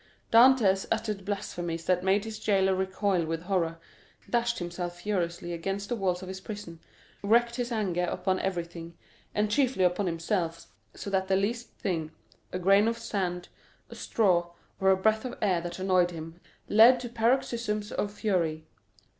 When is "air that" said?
15.39-15.77